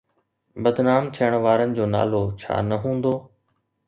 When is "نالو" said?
1.95-2.23